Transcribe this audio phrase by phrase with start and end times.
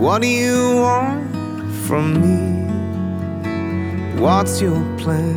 [0.00, 1.30] What do you want
[1.86, 2.64] from me?
[4.18, 5.36] What's your plan?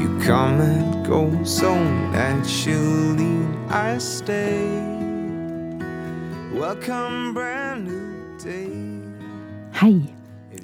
[0.00, 1.72] You come and go so
[2.10, 3.38] naturally.
[3.70, 4.66] I stay.
[6.52, 8.68] Welcome, brand new day.
[9.80, 10.02] Hi,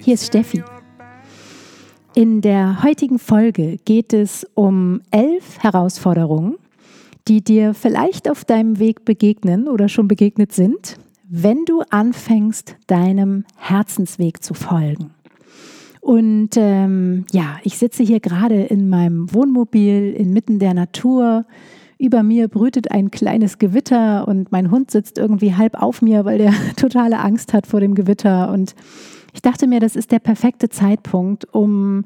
[0.00, 0.64] hier ist Steffi.
[2.14, 6.56] In der heutigen Folge geht es um elf Herausforderungen,
[7.28, 10.98] die dir vielleicht auf deinem Weg begegnen oder schon begegnet sind,
[11.32, 15.14] wenn du anfängst, deinem Herzensweg zu folgen.
[16.00, 21.44] Und ähm, ja, ich sitze hier gerade in meinem Wohnmobil inmitten der Natur.
[21.98, 26.38] Über mir brütet ein kleines Gewitter und mein Hund sitzt irgendwie halb auf mir, weil
[26.38, 28.50] der totale Angst hat vor dem Gewitter.
[28.50, 28.74] Und
[29.32, 32.04] ich dachte mir, das ist der perfekte Zeitpunkt, um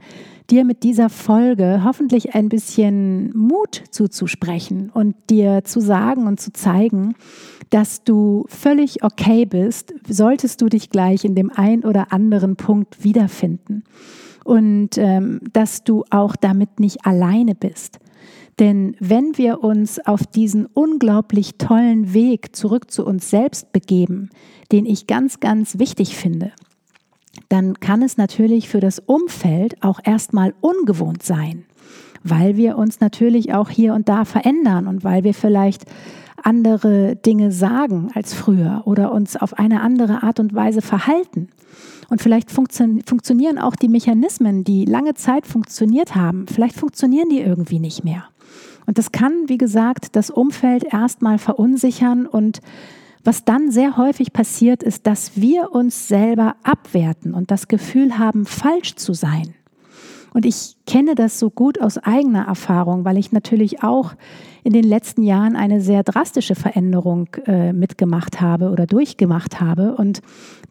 [0.51, 6.53] dir mit dieser Folge hoffentlich ein bisschen Mut zuzusprechen und dir zu sagen und zu
[6.53, 7.15] zeigen,
[7.71, 13.03] dass du völlig okay bist, solltest du dich gleich in dem ein oder anderen Punkt
[13.03, 13.85] wiederfinden.
[14.45, 17.99] Und ähm, dass du auch damit nicht alleine bist.
[18.59, 24.31] Denn wenn wir uns auf diesen unglaublich tollen Weg zurück zu uns selbst begeben,
[24.71, 26.53] den ich ganz, ganz wichtig finde,
[27.49, 31.65] dann kann es natürlich für das Umfeld auch erstmal ungewohnt sein,
[32.23, 35.85] weil wir uns natürlich auch hier und da verändern und weil wir vielleicht
[36.43, 41.49] andere Dinge sagen als früher oder uns auf eine andere Art und Weise verhalten.
[42.11, 47.41] Und vielleicht funktio funktionieren auch die Mechanismen, die lange Zeit funktioniert haben, vielleicht funktionieren die
[47.41, 48.25] irgendwie nicht mehr.
[48.87, 52.61] Und das kann, wie gesagt, das Umfeld erstmal verunsichern und
[53.25, 58.45] was dann sehr häufig passiert, ist, dass wir uns selber abwerten und das Gefühl haben,
[58.47, 59.55] falsch zu sein.
[60.35, 64.15] Und ich kenne das so gut aus eigener Erfahrung, weil ich natürlich auch
[64.65, 69.95] in den letzten Jahren eine sehr drastische Veränderung äh, mitgemacht habe oder durchgemacht habe.
[69.95, 70.23] Und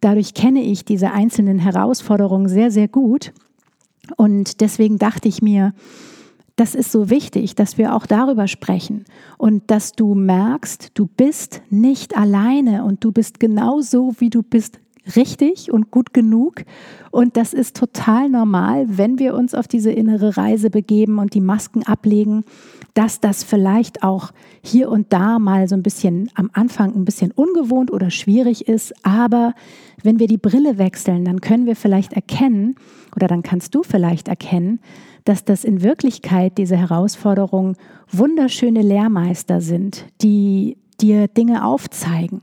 [0.02, 3.32] dadurch kenne ich diese einzelnen Herausforderungen sehr, sehr gut.
[4.18, 5.74] Und deswegen dachte ich mir,
[6.56, 9.06] das ist so wichtig, dass wir auch darüber sprechen
[9.38, 14.44] und dass du merkst, du bist nicht alleine und du bist genau so, wie du
[14.44, 14.80] bist,
[15.16, 16.64] richtig und gut genug.
[17.12, 21.42] Und das ist total normal, wenn wir uns auf diese innere Reise begeben und die
[21.42, 22.44] Masken ablegen,
[22.94, 24.32] dass das vielleicht auch
[24.62, 28.94] hier und da mal so ein bisschen am Anfang ein bisschen ungewohnt oder schwierig ist.
[29.04, 29.54] Aber
[30.04, 32.76] wenn wir die Brille wechseln, dann können wir vielleicht erkennen,
[33.16, 34.80] oder dann kannst du vielleicht erkennen,
[35.26, 37.76] dass das in Wirklichkeit diese Herausforderungen
[38.12, 42.42] wunderschöne Lehrmeister sind, die dir Dinge aufzeigen.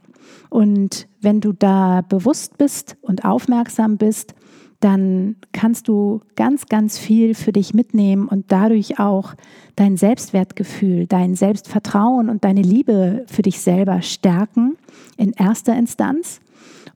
[0.48, 4.34] Und wenn du da bewusst bist und aufmerksam bist,
[4.80, 9.34] dann kannst du ganz, ganz viel für dich mitnehmen und dadurch auch
[9.76, 14.76] dein Selbstwertgefühl, dein Selbstvertrauen und deine Liebe für dich selber stärken
[15.18, 16.40] in erster Instanz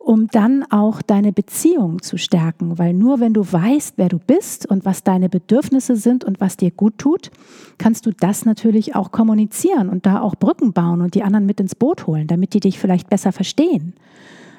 [0.04, 2.78] um dann auch deine Beziehung zu stärken.
[2.78, 6.59] Weil nur wenn du weißt, wer du bist und was deine Bedürfnisse sind und was
[6.59, 7.31] dir gut tut,
[7.78, 11.59] kannst du das natürlich auch kommunizieren und da auch Brücken bauen und die anderen mit
[11.59, 13.94] ins Boot holen, damit die dich vielleicht besser verstehen.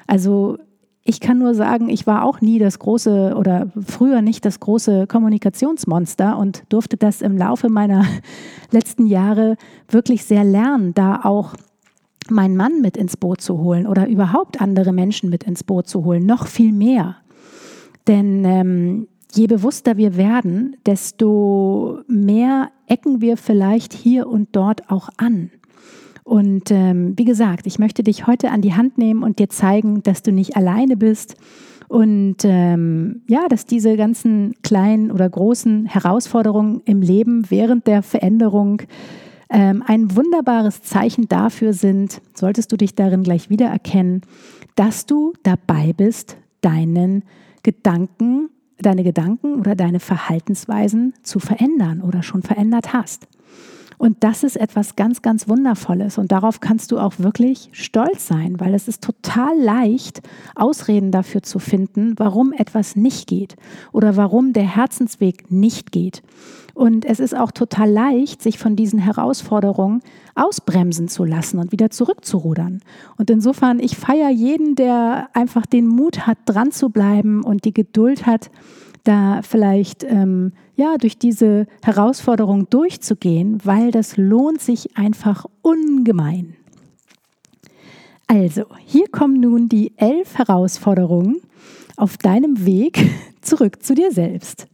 [0.08, 0.58] Also
[1.04, 5.06] ich kann nur sagen, ich war auch nie das große oder früher nicht das große
[5.06, 8.04] Kommunikationsmonster und durfte das im Laufe meiner
[8.72, 9.56] letzten Jahre
[9.88, 11.54] wirklich sehr lernen, da auch
[12.30, 16.04] meinen Mann mit ins Boot zu holen oder überhaupt andere Menschen mit ins Boot zu
[16.04, 17.16] holen, noch viel mehr.
[18.06, 25.08] Denn ähm, je bewusster wir werden, desto mehr ecken wir vielleicht hier und dort auch
[25.16, 25.50] an.
[26.24, 30.02] Und ähm, wie gesagt, ich möchte dich heute an die Hand nehmen und dir zeigen,
[30.02, 31.36] dass du nicht alleine bist
[31.88, 38.82] und ähm, ja, dass diese ganzen kleinen oder großen Herausforderungen im Leben während der Veränderung
[39.48, 44.22] ähm, ein wunderbares Zeichen dafür sind, solltest du dich darin gleich wiedererkennen,
[44.74, 47.24] dass du dabei bist, deinen
[47.62, 53.28] Gedanken, deine Gedanken oder deine Verhaltensweisen zu verändern oder schon verändert hast.
[53.98, 56.18] Und das ist etwas ganz, ganz Wundervolles.
[56.18, 60.22] Und darauf kannst du auch wirklich stolz sein, weil es ist total leicht,
[60.54, 63.56] Ausreden dafür zu finden, warum etwas nicht geht
[63.92, 66.22] oder warum der Herzensweg nicht geht.
[66.74, 70.02] Und es ist auch total leicht, sich von diesen Herausforderungen
[70.34, 72.80] ausbremsen zu lassen und wieder zurückzurudern.
[73.16, 77.72] Und insofern, ich feiere jeden, der einfach den Mut hat, dran zu bleiben und die
[77.72, 78.50] Geduld hat,
[79.06, 86.56] da vielleicht ähm, ja durch diese Herausforderung durchzugehen, weil das lohnt sich einfach ungemein.
[88.26, 91.36] Also, hier kommen nun die elf Herausforderungen
[91.96, 93.08] auf deinem Weg
[93.40, 94.66] zurück zu dir selbst.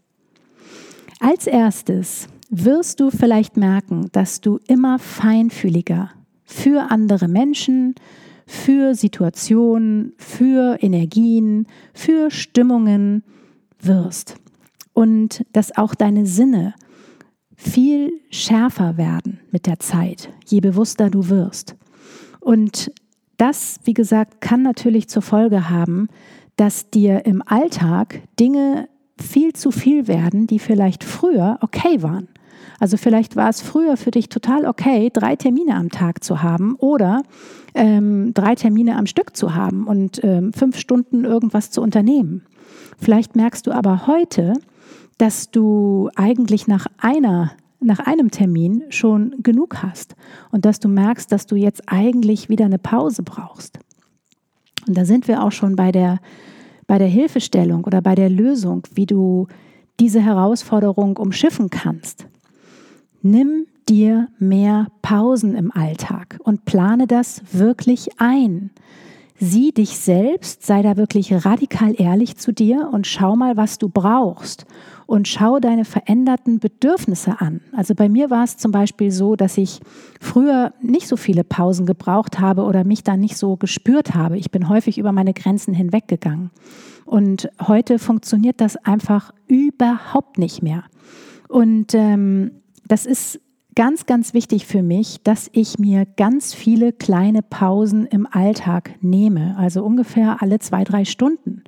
[1.20, 6.10] Als erstes wirst du vielleicht merken, dass du immer feinfühliger
[6.44, 7.94] für andere Menschen,
[8.46, 13.22] für Situationen, für Energien, für Stimmungen
[13.86, 14.36] wirst
[14.92, 16.74] und dass auch deine Sinne
[17.56, 21.76] viel schärfer werden mit der Zeit, je bewusster du wirst.
[22.40, 22.90] Und
[23.36, 26.08] das, wie gesagt, kann natürlich zur Folge haben,
[26.56, 28.88] dass dir im Alltag Dinge
[29.18, 32.28] viel zu viel werden, die vielleicht früher okay waren.
[32.78, 36.74] Also vielleicht war es früher für dich total okay, drei Termine am Tag zu haben
[36.76, 37.22] oder
[37.74, 42.44] ähm, drei Termine am Stück zu haben und ähm, fünf Stunden irgendwas zu unternehmen.
[43.02, 44.52] Vielleicht merkst du aber heute,
[45.18, 47.50] dass du eigentlich nach einer
[47.80, 50.14] nach einem Termin schon genug hast
[50.52, 53.80] und dass du merkst, dass du jetzt eigentlich wieder eine Pause brauchst.
[54.86, 56.20] Und da sind wir auch schon bei der,
[56.86, 59.48] bei der Hilfestellung oder bei der Lösung, wie du
[59.98, 62.26] diese Herausforderung umschiffen kannst.
[63.20, 68.70] Nimm dir mehr Pausen im Alltag und plane das wirklich ein.
[69.44, 73.88] Sieh dich selbst, sei da wirklich radikal ehrlich zu dir und schau mal, was du
[73.88, 74.66] brauchst.
[75.06, 77.60] Und schau deine veränderten Bedürfnisse an.
[77.72, 79.80] Also bei mir war es zum Beispiel so, dass ich
[80.20, 84.38] früher nicht so viele Pausen gebraucht habe oder mich da nicht so gespürt habe.
[84.38, 86.52] Ich bin häufig über meine Grenzen hinweggegangen.
[87.04, 90.84] Und heute funktioniert das einfach überhaupt nicht mehr.
[91.48, 92.52] Und ähm,
[92.86, 93.40] das ist
[93.74, 99.56] ganz, ganz wichtig für mich, dass ich mir ganz viele kleine Pausen im Alltag nehme,
[99.56, 101.62] also ungefähr alle zwei, drei Stunden.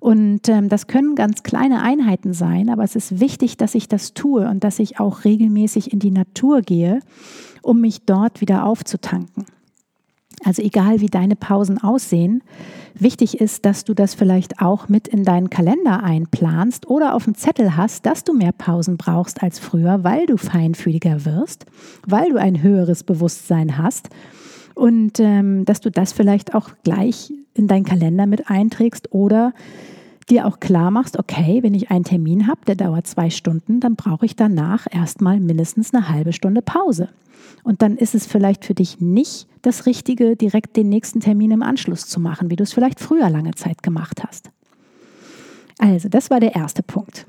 [0.00, 4.12] Und ähm, das können ganz kleine Einheiten sein, aber es ist wichtig, dass ich das
[4.12, 7.00] tue und dass ich auch regelmäßig in die Natur gehe,
[7.62, 9.46] um mich dort wieder aufzutanken.
[10.44, 12.42] Also egal wie deine Pausen aussehen,
[12.94, 17.34] wichtig ist, dass du das vielleicht auch mit in deinen Kalender einplanst oder auf dem
[17.34, 21.66] Zettel hast, dass du mehr Pausen brauchst als früher, weil du feinfühliger wirst,
[22.06, 24.08] weil du ein höheres Bewusstsein hast
[24.74, 29.52] und ähm, dass du das vielleicht auch gleich in deinen Kalender mit einträgst oder
[30.30, 33.94] dir auch klar machst, okay, wenn ich einen Termin habe, der dauert zwei Stunden, dann
[33.94, 37.08] brauche ich danach erstmal mindestens eine halbe Stunde Pause.
[37.64, 41.62] Und dann ist es vielleicht für dich nicht das Richtige, direkt den nächsten Termin im
[41.62, 44.50] Anschluss zu machen, wie du es vielleicht früher lange Zeit gemacht hast.
[45.78, 47.26] Also, das war der erste Punkt.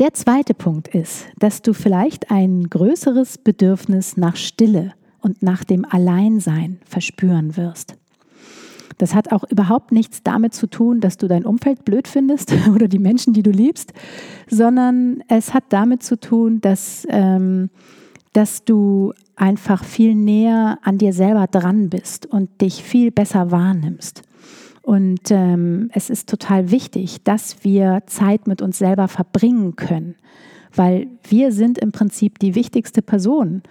[0.00, 5.84] Der zweite Punkt ist, dass du vielleicht ein größeres Bedürfnis nach Stille und nach dem
[5.84, 7.96] Alleinsein verspüren wirst.
[8.98, 12.88] Das hat auch überhaupt nichts damit zu tun, dass du dein Umfeld blöd findest oder
[12.88, 13.92] die Menschen, die du liebst,
[14.48, 17.70] sondern es hat damit zu tun, dass, ähm,
[18.32, 24.22] dass du einfach viel näher an dir selber dran bist und dich viel besser wahrnimmst.
[24.82, 30.14] Und ähm, es ist total wichtig, dass wir Zeit mit uns selber verbringen können,
[30.74, 33.62] weil wir sind im Prinzip die wichtigste Person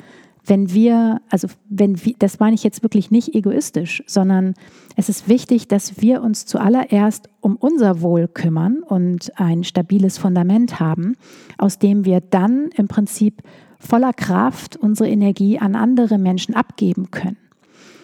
[0.47, 4.53] wenn wir, also wenn wir, das meine ich jetzt wirklich nicht egoistisch, sondern
[4.95, 10.79] es ist wichtig, dass wir uns zuallererst um unser Wohl kümmern und ein stabiles Fundament
[10.79, 11.15] haben,
[11.57, 13.43] aus dem wir dann im Prinzip
[13.79, 17.37] voller Kraft unsere Energie an andere Menschen abgeben können.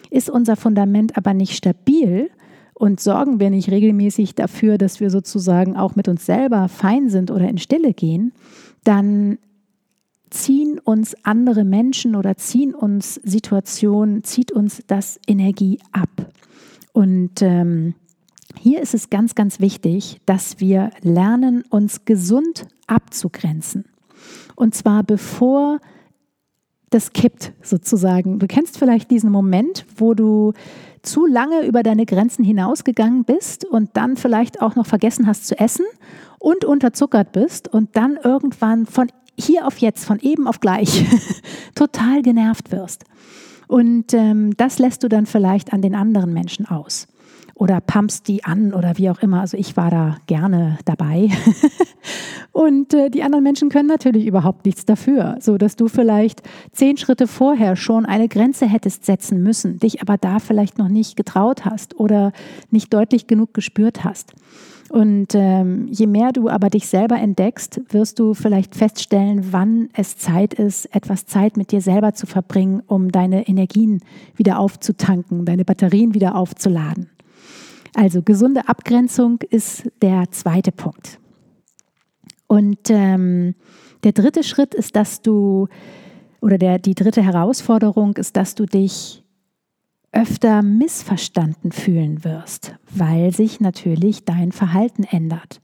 [0.09, 2.29] Ist unser Fundament aber nicht stabil,
[2.73, 7.31] und sorgen wir nicht regelmäßig dafür, dass wir sozusagen auch mit uns selber fein sind
[7.31, 8.33] oder in Stille gehen,
[8.83, 9.37] dann
[10.29, 16.09] ziehen uns andere Menschen oder ziehen uns Situationen, zieht uns das Energie ab.
[16.91, 17.93] Und ähm,
[18.59, 23.85] hier ist es ganz, ganz wichtig, dass wir lernen, uns gesund abzugrenzen.
[24.55, 25.79] Und zwar bevor
[26.89, 28.39] das kippt sozusagen.
[28.39, 30.53] Du kennst vielleicht diesen Moment, wo du
[31.01, 35.59] zu lange über deine Grenzen hinausgegangen bist und dann vielleicht auch noch vergessen hast zu
[35.59, 35.85] essen
[36.39, 39.07] und unterzuckert bist und dann irgendwann von
[39.37, 41.05] hier auf jetzt, von eben auf gleich,
[41.75, 43.05] total genervt wirst.
[43.67, 47.07] Und ähm, das lässt du dann vielleicht an den anderen Menschen aus.
[47.55, 49.41] Oder pumpst die an oder wie auch immer.
[49.41, 51.29] Also ich war da gerne dabei.
[52.51, 56.41] und äh, die anderen Menschen können natürlich überhaupt nichts dafür, so dass du vielleicht
[56.71, 61.15] zehn Schritte vorher schon eine Grenze hättest setzen müssen, dich aber da vielleicht noch nicht
[61.15, 62.31] getraut hast oder
[62.71, 64.33] nicht deutlich genug gespürt hast.
[64.89, 70.17] Und ähm, je mehr du aber dich selber entdeckst, wirst du vielleicht feststellen, wann es
[70.17, 74.01] Zeit ist, etwas Zeit mit dir selber zu verbringen, um deine Energien
[74.35, 77.09] wieder aufzutanken, deine Batterien wieder aufzuladen.
[77.95, 81.19] Also gesunde Abgrenzung ist der zweite Punkt.
[82.47, 83.55] Und ähm,
[84.03, 85.67] der dritte Schritt ist, dass du,
[86.41, 89.23] oder der, die dritte Herausforderung ist, dass du dich
[90.11, 95.61] öfter missverstanden fühlen wirst, weil sich natürlich dein Verhalten ändert.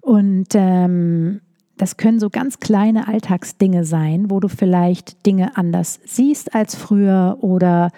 [0.00, 1.40] Und ähm,
[1.76, 7.38] das können so ganz kleine Alltagsdinge sein, wo du vielleicht Dinge anders siehst als früher
[7.40, 7.90] oder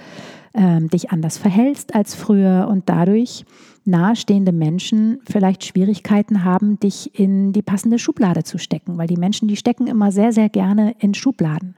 [0.55, 3.45] ähm, dich anders verhältst als früher und dadurch
[3.85, 9.49] nahestehende Menschen vielleicht Schwierigkeiten haben, dich in die passende Schublade zu stecken, weil die Menschen,
[9.49, 11.77] die stecken immer sehr, sehr gerne in Schubladen.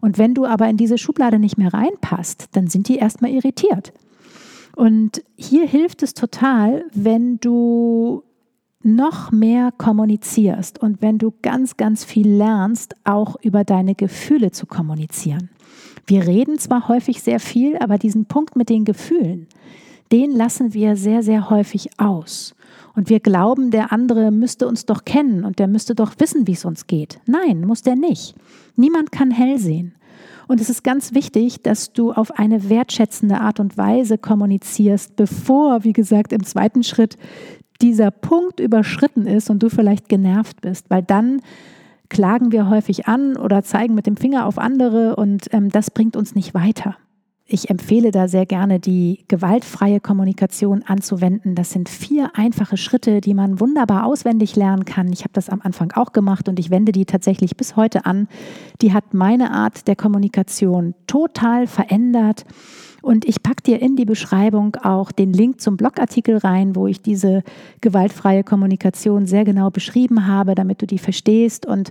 [0.00, 3.92] Und wenn du aber in diese Schublade nicht mehr reinpasst, dann sind die erstmal irritiert.
[4.76, 8.22] Und hier hilft es total, wenn du
[8.82, 14.66] noch mehr kommunizierst und wenn du ganz, ganz viel lernst, auch über deine Gefühle zu
[14.66, 15.48] kommunizieren.
[16.06, 19.46] Wir reden zwar häufig sehr viel, aber diesen Punkt mit den Gefühlen,
[20.12, 22.54] den lassen wir sehr, sehr häufig aus.
[22.94, 26.52] Und wir glauben, der andere müsste uns doch kennen und der müsste doch wissen, wie
[26.52, 27.18] es uns geht.
[27.26, 28.34] Nein, muss der nicht.
[28.76, 29.94] Niemand kann hell sehen.
[30.46, 35.84] Und es ist ganz wichtig, dass du auf eine wertschätzende Art und Weise kommunizierst, bevor,
[35.84, 37.16] wie gesagt, im zweiten Schritt
[37.80, 41.40] dieser Punkt überschritten ist und du vielleicht genervt bist, weil dann
[42.14, 46.16] klagen wir häufig an oder zeigen mit dem Finger auf andere und ähm, das bringt
[46.16, 46.96] uns nicht weiter.
[47.44, 51.56] Ich empfehle da sehr gerne, die gewaltfreie Kommunikation anzuwenden.
[51.56, 55.12] Das sind vier einfache Schritte, die man wunderbar auswendig lernen kann.
[55.12, 58.28] Ich habe das am Anfang auch gemacht und ich wende die tatsächlich bis heute an.
[58.80, 62.46] Die hat meine Art der Kommunikation total verändert.
[63.04, 67.02] Und ich packe dir in die Beschreibung auch den Link zum Blogartikel rein, wo ich
[67.02, 67.42] diese
[67.82, 71.90] gewaltfreie Kommunikation sehr genau beschrieben habe, damit du die verstehst und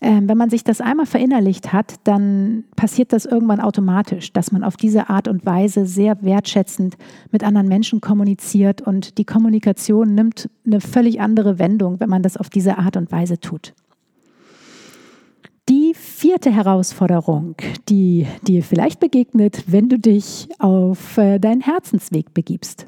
[0.00, 4.62] ähm, wenn man sich das einmal verinnerlicht hat, dann passiert das irgendwann automatisch, dass man
[4.62, 6.96] auf diese Art und Weise sehr wertschätzend
[7.32, 12.36] mit anderen Menschen kommuniziert und die Kommunikation nimmt eine völlig andere Wendung, wenn man das
[12.36, 13.74] auf diese Art und Weise tut.
[15.68, 17.54] Die vierte Herausforderung,
[17.90, 22.86] die dir vielleicht begegnet, wenn du dich auf äh, deinen Herzensweg begibst.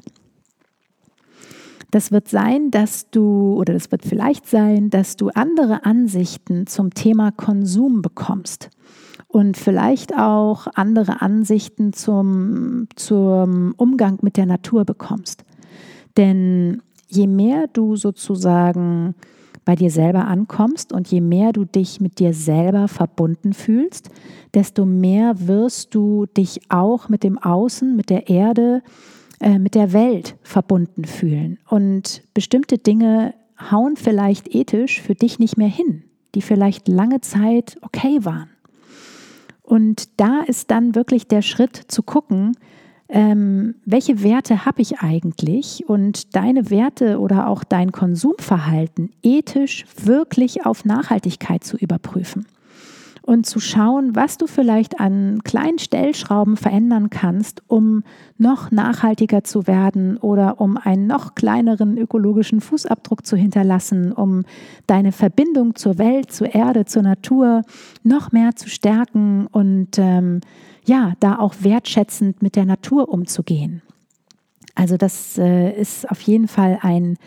[1.91, 6.91] Das wird sein, dass du, oder das wird vielleicht sein, dass du andere Ansichten zum
[6.93, 8.71] Thema Konsum bekommst
[9.27, 15.43] und vielleicht auch andere Ansichten zum, zum Umgang mit der Natur bekommst.
[16.17, 19.13] Denn je mehr du sozusagen
[19.65, 24.09] bei dir selber ankommst und je mehr du dich mit dir selber verbunden fühlst,
[24.53, 28.81] desto mehr wirst du dich auch mit dem Außen, mit der Erde,
[29.39, 31.59] äh, mit der Welt verbunden fühlen.
[31.67, 33.35] Und bestimmte Dinge
[33.69, 36.03] hauen vielleicht ethisch für dich nicht mehr hin,
[36.33, 38.49] die vielleicht lange Zeit okay waren.
[39.61, 42.53] Und da ist dann wirklich der Schritt zu gucken,
[43.11, 45.83] ähm, welche Werte habe ich eigentlich?
[45.87, 52.45] Und deine Werte oder auch dein Konsumverhalten ethisch wirklich auf Nachhaltigkeit zu überprüfen.
[53.23, 58.03] Und zu schauen, was du vielleicht an kleinen Stellschrauben verändern kannst, um
[58.37, 64.43] noch nachhaltiger zu werden oder um einen noch kleineren ökologischen Fußabdruck zu hinterlassen, um
[64.87, 67.61] deine Verbindung zur Welt, zur Erde, zur Natur
[68.03, 69.47] noch mehr zu stärken.
[69.51, 70.41] Und ähm,
[70.85, 73.81] ja, da auch wertschätzend mit der Natur umzugehen.
[74.75, 77.17] Also das äh, ist auf jeden Fall ein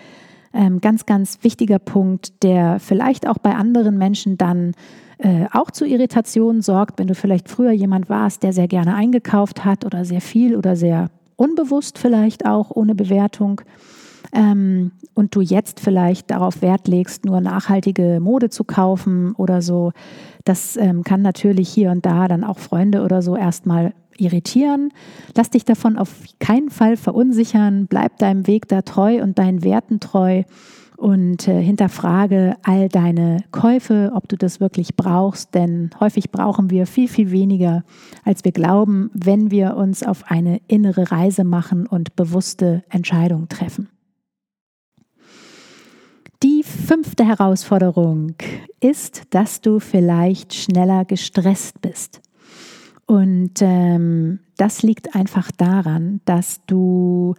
[0.53, 4.73] ähm, ganz, ganz wichtiger Punkt, der vielleicht auch bei anderen Menschen dann
[5.19, 9.65] äh, auch zu Irritationen sorgt, wenn du vielleicht früher jemand warst, der sehr gerne eingekauft
[9.65, 13.61] hat oder sehr viel oder sehr unbewusst vielleicht auch ohne Bewertung
[14.35, 19.93] ähm, und du jetzt vielleicht darauf Wert legst, nur nachhaltige Mode zu kaufen oder so.
[20.45, 24.91] Das ähm, kann natürlich hier und da dann auch Freunde oder so erstmal irritieren.
[25.37, 27.87] Lass dich davon auf keinen Fall verunsichern.
[27.87, 30.43] Bleib deinem Weg da treu und deinen Werten treu
[30.97, 36.87] und äh, hinterfrage all deine Käufe, ob du das wirklich brauchst, denn häufig brauchen wir
[36.87, 37.83] viel, viel weniger,
[38.25, 43.89] als wir glauben, wenn wir uns auf eine innere Reise machen und bewusste Entscheidungen treffen.
[46.45, 48.35] Die fünfte Herausforderung
[48.79, 52.21] ist, dass du vielleicht schneller gestresst bist.
[53.07, 57.35] Und ähm, das liegt einfach daran, dass du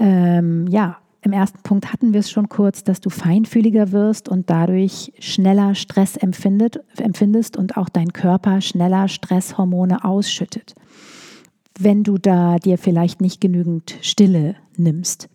[0.00, 4.48] Ähm, ja, im ersten Punkt hatten wir es schon kurz, dass du feinfühliger wirst und
[4.48, 10.76] dadurch schneller Stress empfindet, empfindest und auch dein Körper schneller Stresshormone ausschüttet,
[11.78, 15.28] wenn du da dir vielleicht nicht genügend Stille nimmst.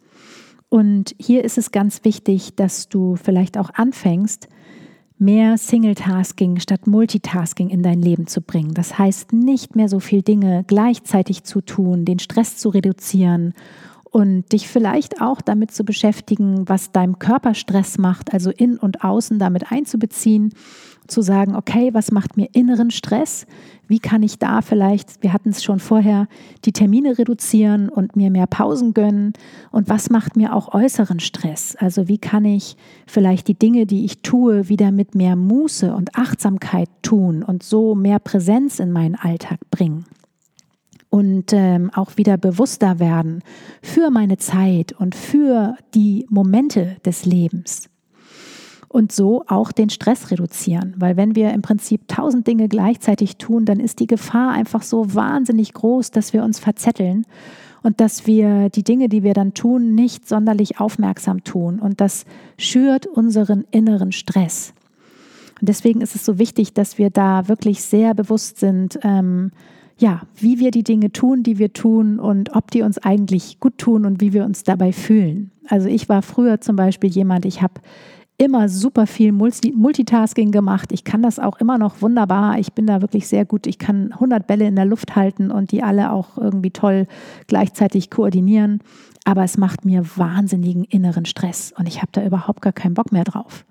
[0.73, 4.47] Und hier ist es ganz wichtig, dass du vielleicht auch anfängst,
[5.19, 8.73] mehr Single-Tasking statt Multitasking in dein Leben zu bringen.
[8.73, 13.53] Das heißt, nicht mehr so viele Dinge gleichzeitig zu tun, den Stress zu reduzieren
[14.13, 19.03] und dich vielleicht auch damit zu beschäftigen, was deinem Körper Stress macht, also in und
[19.03, 20.53] außen damit einzubeziehen,
[21.07, 23.47] zu sagen, okay, was macht mir inneren Stress?
[23.87, 26.27] Wie kann ich da vielleicht, wir hatten es schon vorher,
[26.63, 29.33] die Termine reduzieren und mir mehr Pausen gönnen?
[29.71, 31.75] Und was macht mir auch äußeren Stress?
[31.75, 32.77] Also wie kann ich
[33.07, 37.95] vielleicht die Dinge, die ich tue, wieder mit mehr Muße und Achtsamkeit tun und so
[37.95, 40.05] mehr Präsenz in meinen Alltag bringen?
[41.13, 43.43] Und ähm, auch wieder bewusster werden
[43.83, 47.87] für meine Zeit und für die Momente des Lebens.
[48.87, 53.65] Und so auch den Stress reduzieren, weil wenn wir im Prinzip tausend Dinge gleichzeitig tun,
[53.65, 57.27] dann ist die Gefahr einfach so wahnsinnig groß, dass wir uns verzetteln
[57.83, 61.77] und dass wir die Dinge, die wir dann tun, nicht sonderlich aufmerksam tun.
[61.77, 62.25] Und das
[62.57, 64.73] schürt unseren inneren Stress.
[65.61, 69.51] Und deswegen ist es so wichtig, dass wir da wirklich sehr bewusst sind, ähm,
[69.97, 73.77] ja, wie wir die Dinge tun, die wir tun und ob die uns eigentlich gut
[73.77, 75.51] tun und wie wir uns dabei fühlen.
[75.67, 77.81] Also ich war früher zum Beispiel jemand, ich habe
[78.37, 80.91] immer super viel Multitasking gemacht.
[80.91, 82.57] Ich kann das auch immer noch wunderbar.
[82.59, 83.67] Ich bin da wirklich sehr gut.
[83.67, 87.07] Ich kann 100 Bälle in der Luft halten und die alle auch irgendwie toll
[87.47, 88.79] gleichzeitig koordinieren.
[89.23, 93.11] Aber es macht mir wahnsinnigen inneren Stress und ich habe da überhaupt gar keinen Bock
[93.11, 93.65] mehr drauf.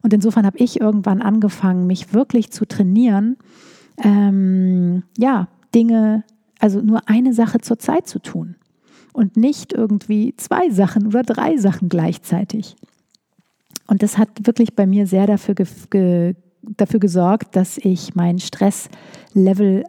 [0.00, 3.36] Und insofern habe ich irgendwann angefangen, mich wirklich zu trainieren,
[4.02, 6.24] ähm, ja, Dinge,
[6.58, 8.56] also nur eine Sache zur Zeit zu tun
[9.12, 12.76] und nicht irgendwie zwei Sachen oder drei Sachen gleichzeitig.
[13.86, 18.38] Und das hat wirklich bei mir sehr dafür, ge ge dafür gesorgt, dass ich mein
[18.38, 19.84] Stresslevel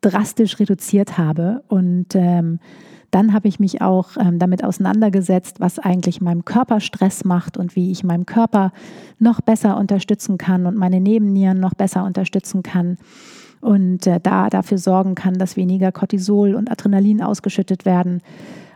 [0.00, 1.62] drastisch reduziert habe.
[1.68, 2.58] Und ähm,
[3.10, 7.76] dann habe ich mich auch ähm, damit auseinandergesetzt, was eigentlich meinem Körper Stress macht und
[7.76, 8.72] wie ich meinem Körper
[9.20, 12.96] noch besser unterstützen kann und meine Nebennieren noch besser unterstützen kann
[13.64, 18.20] und äh, da dafür sorgen kann, dass weniger Cortisol und Adrenalin ausgeschüttet werden.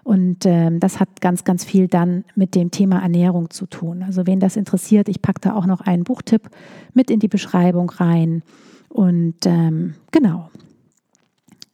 [0.02, 4.02] Und ähm, das hat ganz, ganz viel dann mit dem Thema Ernährung zu tun.
[4.02, 6.48] Also wen das interessiert, ich packe da auch noch einen Buchtipp
[6.94, 8.42] mit in die Beschreibung rein.
[8.88, 10.48] Und ähm, genau.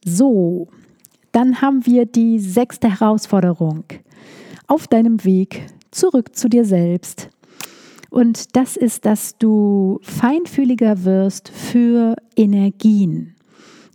[0.03, 0.67] So,
[1.31, 3.85] dann haben wir die sechste Herausforderung.
[4.67, 7.29] Auf deinem Weg zurück zu dir selbst
[8.15, 13.35] und das ist, dass du feinfühliger wirst für Energien.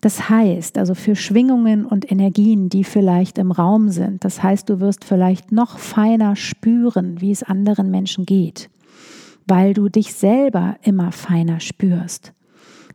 [0.02, 4.22] Das heißt, also für Schwingungen und Energien, die vielleicht im Raum sind.
[4.22, 8.68] Das heißt, du wirst vielleicht noch feiner spüren, wie es anderen Menschen geht,
[9.46, 12.34] weil du dich selber immer feiner spürst.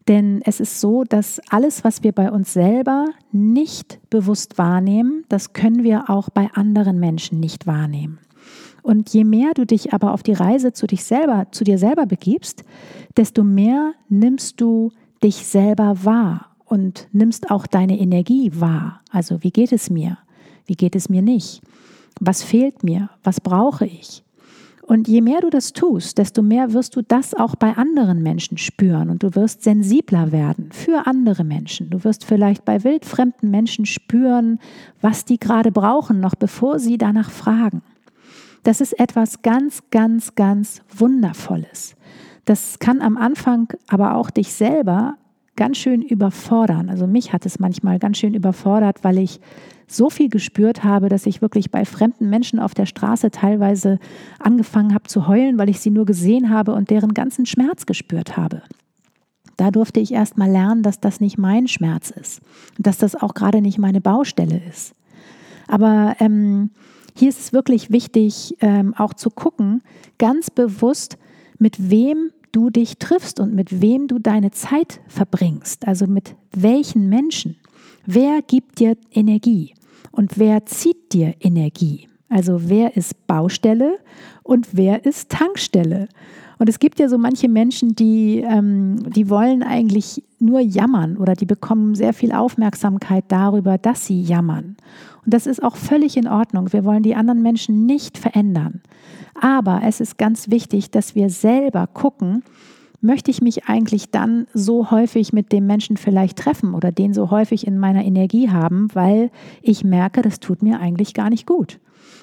[0.07, 5.53] Denn es ist so, dass alles, was wir bei uns selber nicht bewusst wahrnehmen, das
[5.53, 8.19] können wir auch bei anderen Menschen nicht wahrnehmen.
[8.85, 12.05] Und je mehr du dich aber auf die Reise zu dich selber, zu dir selber
[12.05, 12.63] begibst,
[13.17, 14.91] desto mehr nimmst du
[15.23, 19.01] dich selber wahr und nimmst auch deine Energie wahr.
[19.09, 20.19] Also wie geht es mir?
[20.67, 21.63] Wie geht es mir nicht?
[22.19, 23.09] Was fehlt mir?
[23.23, 24.23] Was brauche ich?
[24.83, 28.59] Und je mehr du das tust, desto mehr wirst du das auch bei anderen Menschen
[28.59, 31.89] spüren und du wirst sensibler werden für andere Menschen.
[31.89, 34.59] Du wirst vielleicht bei wildfremden Menschen spüren,
[35.01, 37.81] was die gerade brauchen, noch bevor sie danach fragen.
[38.65, 41.95] Das ist etwas ganz, ganz, ganz Wundervolles.
[42.45, 45.17] Das kann am Anfang aber auch dich selber
[45.55, 46.89] ganz schön überfordern.
[46.89, 49.39] Also mich hat es manchmal ganz schön überfordert, weil ich
[49.85, 53.99] so viel gespürt habe, dass ich wirklich bei fremden Menschen auf der Straße teilweise
[54.39, 58.35] angefangen habe zu heulen, weil ich sie nur gesehen habe und deren ganzen Schmerz gespürt
[58.35, 58.63] habe.
[59.57, 62.41] Da durfte ich erst mal lernen, dass das nicht mein Schmerz ist
[62.79, 64.95] und dass das auch gerade nicht meine Baustelle ist.
[65.67, 66.71] Aber ähm,
[67.15, 69.81] hier ist es wirklich wichtig, ähm, auch zu gucken,
[70.17, 71.17] ganz bewusst,
[71.57, 75.87] mit wem du dich triffst und mit wem du deine Zeit verbringst.
[75.87, 77.57] Also mit welchen Menschen.
[78.05, 79.73] Wer gibt dir Energie
[80.11, 82.07] und wer zieht dir Energie?
[82.29, 83.99] Also wer ist Baustelle
[84.43, 86.07] und wer ist Tankstelle?
[86.57, 91.33] Und es gibt ja so manche Menschen, die, ähm, die wollen eigentlich nur jammern oder
[91.33, 94.77] die bekommen sehr viel Aufmerksamkeit darüber, dass sie jammern.
[95.25, 96.71] Und das ist auch völlig in Ordnung.
[96.71, 98.81] Wir wollen die anderen Menschen nicht verändern.
[99.39, 102.43] Aber es ist ganz wichtig, dass wir selber gucken,
[103.01, 107.29] möchte ich mich eigentlich dann so häufig mit dem Menschen vielleicht treffen oder den so
[107.31, 109.29] häufig in meiner Energie haben, weil
[109.61, 111.79] ich merke, das tut mir eigentlich gar nicht gut.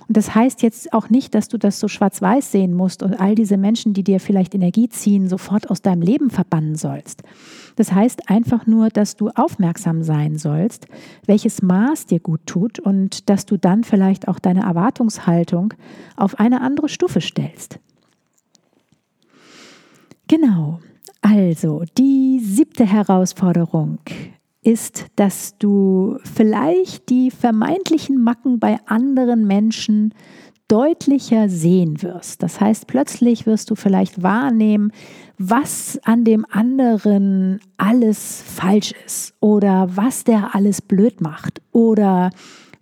[0.09, 3.35] Und das heißt jetzt auch nicht, dass du das so schwarz-weiß sehen musst und all
[3.35, 7.23] diese Menschen, die dir vielleicht Energie ziehen, sofort aus deinem Leben verbannen sollst.
[7.77, 10.87] Das heißt einfach nur, dass du aufmerksam sein sollst,
[11.27, 15.75] welches Maß dir gut tut und dass du dann vielleicht auch deine Erwartungshaltung
[16.17, 17.79] auf eine andere Stufe stellst.
[20.29, 20.81] Genau.
[21.21, 23.99] Also, die siebte Herausforderung
[24.63, 30.15] ist, dass du vielleicht die vermeintlichen Macken bei anderen Menschen
[30.69, 32.43] deutlicher sehen wirst.
[32.43, 34.93] Das heißt, plötzlich wirst du vielleicht wahrnehmen,
[35.37, 42.31] was an dem anderen alles falsch ist oder was der alles blöd macht oder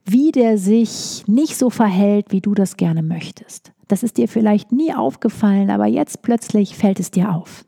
[0.04, 3.72] wie der sich nicht so verhält, wie du das gerne möchtest.
[3.88, 7.64] Das ist dir vielleicht nie aufgefallen, aber jetzt plötzlich fällt es dir auf.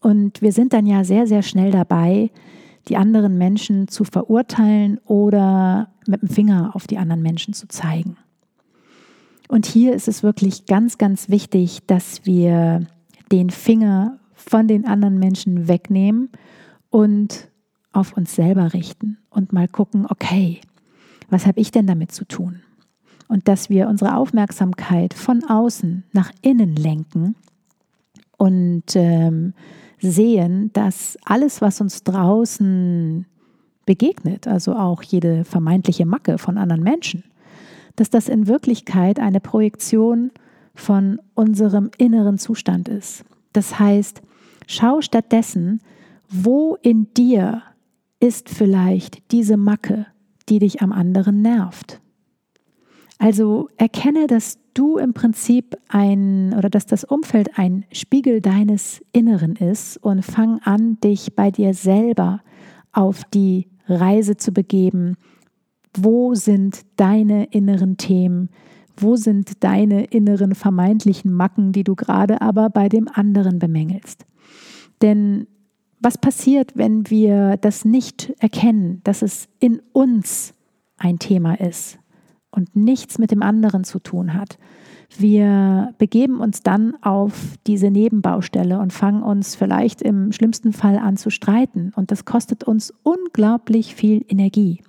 [0.00, 2.30] Und wir sind dann ja sehr, sehr schnell dabei,
[2.88, 8.16] die anderen Menschen zu verurteilen oder mit dem Finger auf die anderen Menschen zu zeigen.
[9.48, 12.86] Und hier ist es wirklich ganz, ganz wichtig, dass wir
[13.32, 16.30] den Finger von den anderen Menschen wegnehmen
[16.90, 17.48] und
[17.92, 20.60] auf uns selber richten und mal gucken, okay,
[21.30, 22.60] was habe ich denn damit zu tun?
[23.26, 27.34] Und dass wir unsere Aufmerksamkeit von außen nach innen lenken
[28.38, 29.52] und ähm,
[30.00, 33.26] sehen, dass alles, was uns draußen
[33.86, 37.24] begegnet, also auch jede vermeintliche Macke von anderen Menschen,
[37.96, 40.30] dass das in Wirklichkeit eine Projektion
[40.74, 43.24] von unserem inneren Zustand ist.
[43.52, 44.22] Das heißt,
[44.66, 45.80] schau stattdessen,
[46.28, 47.62] wo in dir
[48.20, 50.06] ist vielleicht diese Macke,
[50.48, 52.00] die dich am anderen nervt.
[53.18, 59.56] Also erkenne, dass du im Prinzip ein oder dass das Umfeld ein Spiegel deines Inneren
[59.56, 62.40] ist und fang an, dich bei dir selber
[62.92, 65.16] auf die Reise zu begeben.
[65.96, 68.50] Wo sind deine inneren Themen?
[68.96, 74.26] Wo sind deine inneren vermeintlichen Macken, die du gerade aber bei dem anderen bemängelst?
[75.02, 75.48] Denn
[76.00, 80.54] was passiert, wenn wir das nicht erkennen, dass es in uns
[80.96, 81.98] ein Thema ist?
[82.58, 84.58] Und nichts mit dem anderen zu tun hat.
[85.16, 91.16] Wir begeben uns dann auf diese Nebenbaustelle und fangen uns vielleicht im schlimmsten Fall an
[91.16, 91.92] zu streiten.
[91.96, 94.82] Und das kostet uns unglaublich viel Energie.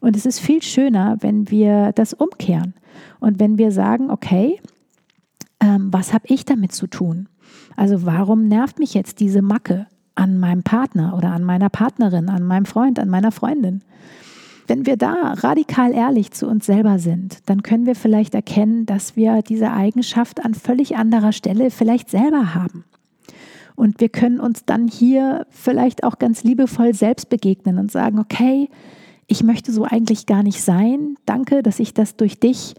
[0.00, 2.74] Und es ist viel schöner, wenn wir das umkehren
[3.20, 4.60] und wenn wir sagen, okay,
[5.60, 7.28] ähm, was habe ich damit zu tun?
[7.76, 12.42] Also warum nervt mich jetzt diese Macke an meinem Partner oder an meiner Partnerin, an
[12.42, 13.82] meinem Freund, an meiner Freundin?
[14.68, 19.16] Wenn wir da radikal ehrlich zu uns selber sind, dann können wir vielleicht erkennen, dass
[19.16, 22.84] wir diese Eigenschaft an völlig anderer Stelle vielleicht selber haben.
[23.76, 28.68] Und wir können uns dann hier vielleicht auch ganz liebevoll selbst begegnen und sagen, okay,
[29.26, 31.16] ich möchte so eigentlich gar nicht sein.
[31.24, 32.74] Danke, dass ich das durch dich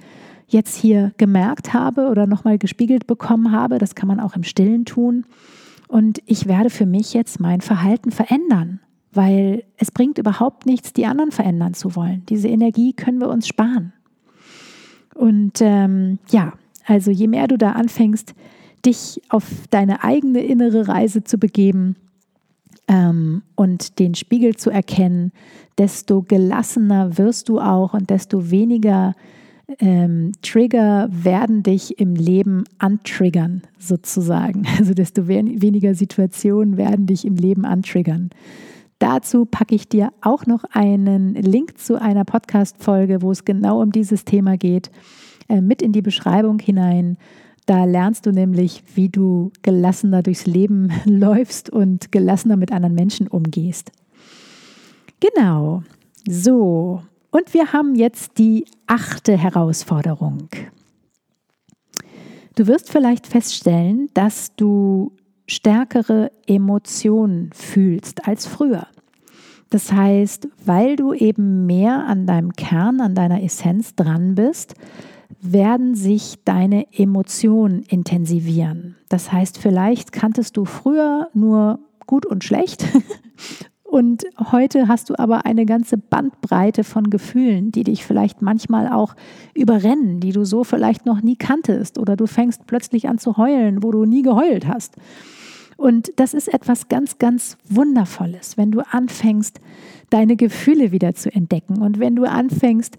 [0.47, 3.79] jetzt hier gemerkt habe oder nochmal gespiegelt bekommen habe.
[3.79, 5.25] Das kann man auch im Stillen tun.
[5.87, 8.79] Und ich werde für mich jetzt mein Verhalten verändern
[9.11, 12.23] weil es bringt überhaupt nichts, die anderen verändern zu wollen.
[12.29, 13.93] Diese Energie können wir uns sparen.
[15.15, 16.53] Und ähm, ja,
[16.85, 18.33] also je mehr du da anfängst,
[18.85, 21.95] dich auf deine eigene innere Reise zu begeben
[22.87, 25.31] ähm, und den Spiegel zu erkennen,
[25.77, 29.13] desto gelassener wirst du auch und desto weniger
[29.79, 34.65] ähm, Trigger werden dich im Leben antriggern, sozusagen.
[34.79, 38.29] Also desto weniger Situationen werden dich im Leben antriggern.
[38.99, 43.91] Dazu packe ich dir auch noch einen Link zu einer Podcast-Folge, wo es genau um
[43.93, 44.91] dieses Thema geht,
[45.47, 47.17] äh, mit in die Beschreibung hinein.
[47.65, 53.29] Da lernst du nämlich, wie du gelassener durchs Leben läufst und gelassener mit anderen Menschen
[53.29, 53.91] umgehst.
[55.21, 55.83] Genau.
[56.27, 57.01] So.
[57.31, 60.49] Und wir haben jetzt die achte Herausforderung.
[62.55, 65.13] Du wirst vielleicht feststellen, dass du
[65.49, 68.87] stärkere Emotionen fühlst als früher.
[69.69, 74.73] Das heißt, weil du eben mehr an deinem Kern, an deiner Essenz dran bist,
[75.41, 78.95] werden sich deine Emotionen intensivieren.
[79.09, 82.83] Das heißt, vielleicht kanntest du früher nur gut und schlecht
[83.83, 89.15] und heute hast du aber eine ganze Bandbreite von Gefühlen, die dich vielleicht manchmal auch
[89.53, 93.83] überrennen, die du so vielleicht noch nie kanntest oder du fängst plötzlich an zu heulen,
[93.83, 94.95] wo du nie geheult hast.
[95.79, 99.61] Und das ist etwas ganz, ganz Wundervolles, wenn du anfängst,
[100.09, 102.97] deine Gefühle wieder zu entdecken und wenn du anfängst,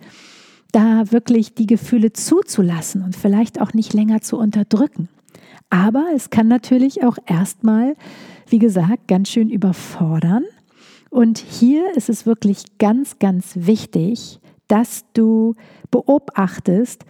[0.73, 5.11] da wirklich die Gefühle zuzulassen und vielleicht auch nicht länger zu unterdrücken.
[5.69, 7.97] Aber es kann natürlich auch erstmal,
[8.49, 10.45] wie gesagt, ganz schön überfordern.
[11.11, 15.55] Und hier ist es wirklich ganz, ganz wichtig, dass du
[15.91, 17.05] beobachtest,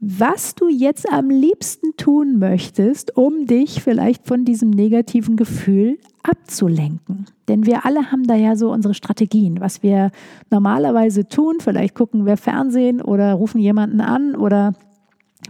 [0.00, 7.26] was du jetzt am liebsten tun möchtest, um dich vielleicht von diesem negativen Gefühl abzulenken.
[7.48, 10.10] Denn wir alle haben da ja so unsere Strategien, was wir
[10.50, 11.56] normalerweise tun.
[11.60, 14.72] Vielleicht gucken wir Fernsehen oder rufen jemanden an oder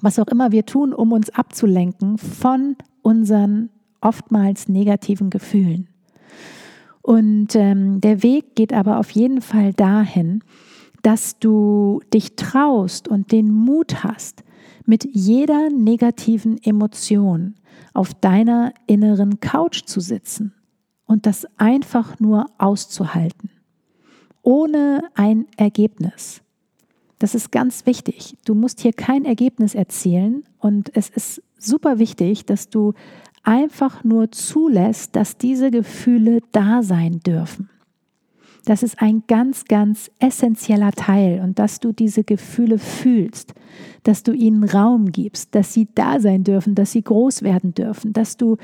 [0.00, 5.88] was auch immer wir tun, um uns abzulenken von unseren oftmals negativen Gefühlen.
[7.02, 10.42] Und ähm, der Weg geht aber auf jeden Fall dahin,
[11.02, 14.42] dass du dich traust und den Mut hast,
[14.86, 17.54] mit jeder negativen Emotion
[17.94, 20.54] auf deiner inneren Couch zu sitzen
[21.06, 23.50] und das einfach nur auszuhalten,
[24.42, 26.42] ohne ein Ergebnis.
[27.18, 28.36] Das ist ganz wichtig.
[28.44, 32.94] Du musst hier kein Ergebnis erzielen und es ist super wichtig, dass du
[33.42, 37.70] einfach nur zulässt, dass diese Gefühle da sein dürfen.
[38.64, 43.54] Das ist ein ganz, ganz essentieller Teil und dass du diese Gefühle fühlst,
[44.02, 48.12] dass du ihnen Raum gibst, dass sie da sein dürfen, dass sie groß werden dürfen,
[48.12, 48.56] dass du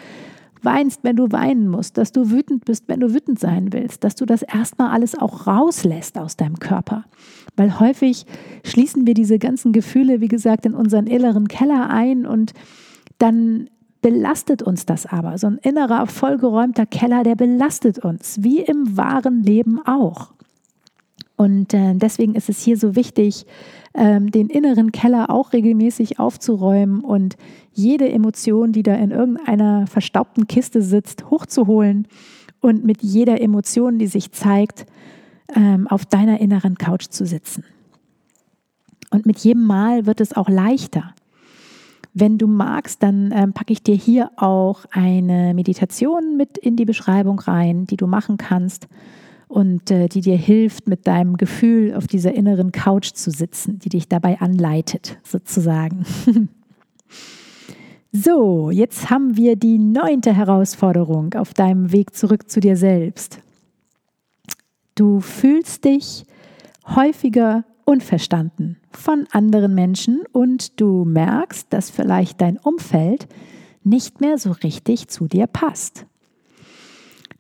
[0.63, 4.15] weinst, wenn du weinen musst, dass du wütend bist, wenn du wütend sein willst, dass
[4.15, 7.05] du das erstmal alles auch rauslässt aus deinem Körper.
[7.57, 8.27] Weil häufig
[8.65, 12.53] schließen wir diese ganzen Gefühle, wie gesagt, in unseren inneren Keller ein und
[13.19, 13.71] dann
[14.07, 15.37] belastet uns das aber.
[15.37, 20.33] So ein innerer, vollgeräumter Keller, der belastet uns, wie im wahren Leben auch.
[21.35, 23.47] Und äh, deswegen ist es hier so wichtig,
[23.95, 27.37] ähm, den inneren Keller auch regelmäßig aufzuräumen und
[27.73, 32.07] jede Emotion, die da in irgendeiner verstaubten Kiste sitzt, hochzuholen
[32.61, 34.87] und mit jeder Emotion, die sich zeigt,
[35.53, 37.65] ähm, auf deiner inneren Couch zu sitzen.
[39.11, 41.13] Und mit jedem Mal wird es auch leichter.
[42.19, 46.87] Wenn du magst, dann ähm, packe ich dir hier auch eine Meditation mit in die
[46.87, 48.89] Beschreibung rein, die du machen kannst
[49.49, 53.91] und äh, die dir hilft, mit deinem Gefühl auf dieser inneren Couch zu sitzen, die
[53.91, 56.07] dich dabei anleitet, sozusagen.
[58.13, 63.41] so, jetzt haben wir die neunte Herausforderung auf deinem Weg zurück zu dir selbst.
[64.95, 66.25] Du fühlst dich
[66.87, 73.27] häufiger unverstanden von anderen Menschen und du merkst, dass vielleicht dein Umfeld
[73.85, 76.05] nicht mehr so richtig zu dir passt.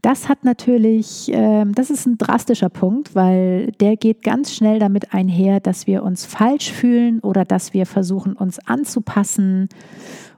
[0.02, 5.12] Das hat natürlich, äh, das ist ein drastischer Punkt, weil der geht ganz schnell damit
[5.12, 9.68] einher, dass wir uns falsch fühlen oder dass wir versuchen, uns anzupassen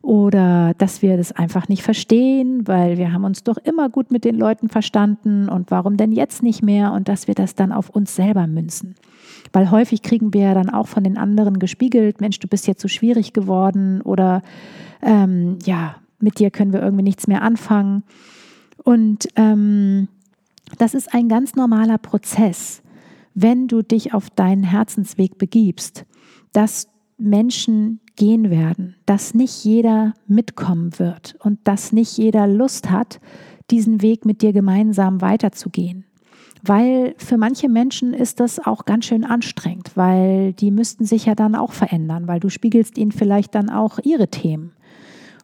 [0.00, 4.24] oder dass wir das einfach nicht verstehen, weil wir haben uns doch immer gut mit
[4.24, 7.90] den Leuten verstanden und warum denn jetzt nicht mehr und dass wir das dann auf
[7.90, 8.94] uns selber münzen.
[9.52, 12.82] Weil häufig kriegen wir ja dann auch von den anderen gespiegelt, Mensch, du bist jetzt
[12.82, 14.42] so schwierig geworden oder
[15.02, 18.02] ähm, ja, mit dir können wir irgendwie nichts mehr anfangen.
[18.82, 20.08] Und ähm,
[20.78, 22.82] das ist ein ganz normaler Prozess,
[23.34, 26.04] wenn du dich auf deinen Herzensweg begibst,
[26.52, 33.20] dass Menschen gehen werden, dass nicht jeder mitkommen wird und dass nicht jeder Lust hat,
[33.70, 36.04] diesen Weg mit dir gemeinsam weiterzugehen
[36.62, 41.34] weil für manche Menschen ist das auch ganz schön anstrengend, weil die müssten sich ja
[41.34, 44.72] dann auch verändern, weil du spiegelst ihnen vielleicht dann auch ihre Themen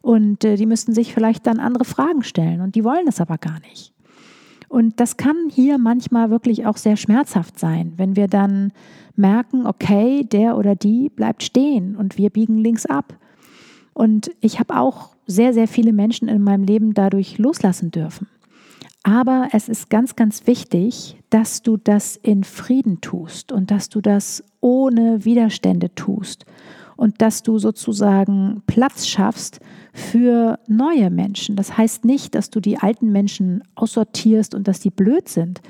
[0.01, 3.37] und äh, die müssten sich vielleicht dann andere Fragen stellen und die wollen es aber
[3.37, 3.91] gar nicht.
[4.67, 8.71] Und das kann hier manchmal wirklich auch sehr schmerzhaft sein, wenn wir dann
[9.15, 13.17] merken, okay, der oder die bleibt stehen und wir biegen links ab.
[13.93, 18.27] Und ich habe auch sehr, sehr viele Menschen in meinem Leben dadurch loslassen dürfen.
[19.07, 24.01] Aber es ist ganz, ganz wichtig, dass du das in Frieden tust und dass du
[24.01, 26.47] das ohne Widerstände tust
[26.97, 29.59] und dass du sozusagen Platz schaffst
[29.93, 31.55] für neue Menschen.
[31.55, 35.61] Das heißt nicht, dass du die alten Menschen aussortierst und dass die blöd sind,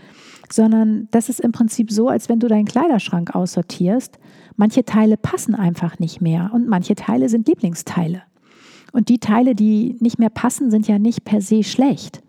[0.50, 4.18] sondern das ist im Prinzip so, als wenn du deinen Kleiderschrank aussortierst.
[4.56, 8.22] Manche Teile passen einfach nicht mehr und manche Teile sind Lieblingsteile.
[8.94, 12.22] Und die Teile, die nicht mehr passen, sind ja nicht per se schlecht.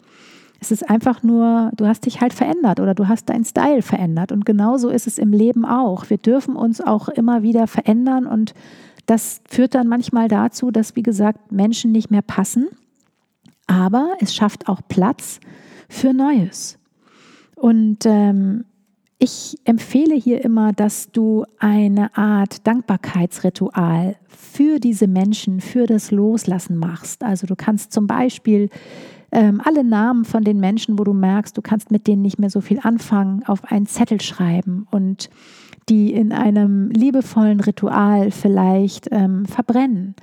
[0.61, 4.33] Es ist einfach nur, du hast dich halt verändert oder du hast deinen Style verändert.
[4.33, 6.09] Und genauso ist es im Leben auch.
[6.09, 8.55] Wir dürfen uns auch immer wieder verändern und
[9.07, 12.67] das führt dann manchmal dazu, dass, wie gesagt, Menschen nicht mehr passen.
[13.67, 15.41] Aber es schafft auch Platz
[15.89, 16.79] für Neues.
[17.55, 18.65] Und ähm,
[19.19, 26.77] ich empfehle hier immer, dass du eine Art Dankbarkeitsritual für diese Menschen, für das Loslassen
[26.77, 27.25] machst.
[27.25, 28.69] Also du kannst zum Beispiel
[29.33, 32.51] ähm, alle Namen von den Menschen, wo du merkst, du kannst mit denen nicht mehr
[32.51, 35.31] so viel anfangen, auf einen Zettel schreiben und
[35.89, 40.15] die in einem liebevollen Ritual vielleicht ähm, verbrennen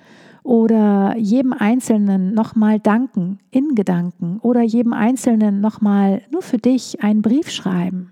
[0.43, 7.21] oder jedem Einzelnen nochmal danken in Gedanken oder jedem Einzelnen nochmal nur für dich einen
[7.21, 8.11] Brief schreiben.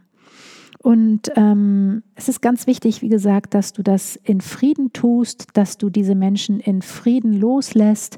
[0.79, 5.77] Und ähm, es ist ganz wichtig, wie gesagt, dass du das in Frieden tust, dass
[5.77, 8.17] du diese Menschen in Frieden loslässt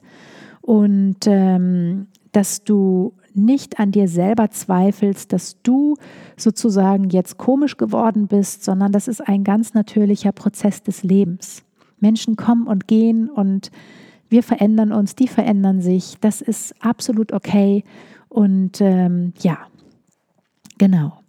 [0.62, 5.96] und ähm, dass du nicht an dir selber zweifelst, dass du
[6.38, 11.64] sozusagen jetzt komisch geworden bist, sondern das ist ein ganz natürlicher Prozess des Lebens.
[12.00, 13.72] Menschen kommen und gehen und
[14.30, 16.18] wir verändern uns, die verändern sich.
[16.20, 17.84] Das ist absolut okay.
[18.30, 19.58] Und ähm, ja,
[20.78, 21.20] genau.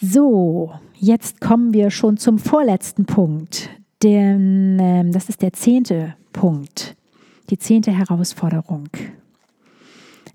[0.00, 3.70] So, jetzt kommen wir schon zum vorletzten Punkt.
[4.02, 6.96] Denn ähm, das ist der zehnte Punkt,
[7.50, 8.88] die zehnte Herausforderung.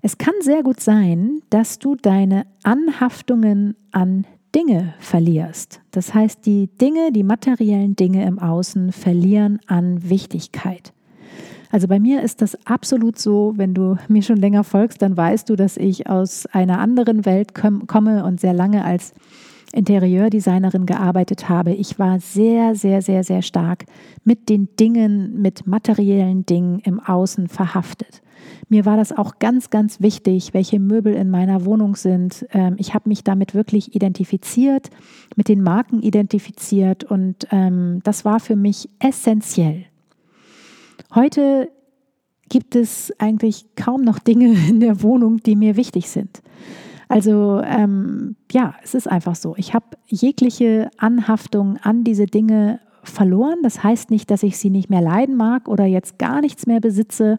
[0.00, 5.80] Es kann sehr gut sein, dass du deine Anhaftungen an Dinge verlierst.
[5.90, 10.92] Das heißt, die Dinge, die materiellen Dinge im Außen verlieren an Wichtigkeit.
[11.70, 15.50] Also bei mir ist das absolut so, wenn du mir schon länger folgst, dann weißt
[15.50, 19.12] du, dass ich aus einer anderen Welt komme und sehr lange als
[19.72, 21.72] Interieurdesignerin gearbeitet habe.
[21.72, 23.84] Ich war sehr, sehr, sehr, sehr stark
[24.24, 28.22] mit den Dingen, mit materiellen Dingen im Außen verhaftet.
[28.68, 32.46] Mir war das auch ganz, ganz wichtig, welche Möbel in meiner Wohnung sind.
[32.52, 34.90] Ähm, ich habe mich damit wirklich identifiziert,
[35.36, 39.84] mit den Marken identifiziert und ähm, das war für mich essentiell.
[41.14, 41.70] Heute
[42.48, 46.42] gibt es eigentlich kaum noch Dinge in der Wohnung, die mir wichtig sind.
[47.08, 49.54] Also ähm, ja, es ist einfach so.
[49.56, 53.58] Ich habe jegliche Anhaftung an diese Dinge verloren.
[53.62, 56.80] Das heißt nicht, dass ich sie nicht mehr leiden mag oder jetzt gar nichts mehr
[56.80, 57.38] besitze.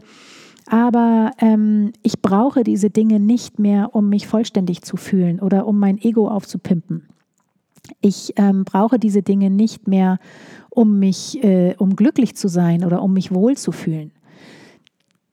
[0.66, 5.80] Aber ähm, ich brauche diese Dinge nicht mehr, um mich vollständig zu fühlen oder um
[5.80, 7.08] mein Ego aufzupimpen.
[8.02, 10.20] Ich ähm, brauche diese Dinge nicht mehr,
[10.70, 14.12] um mich, äh, um glücklich zu sein oder um mich wohlzufühlen.